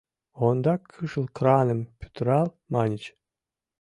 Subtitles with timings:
[0.47, 3.03] Ондак кӱшыл краным пӱтырал, маньыч.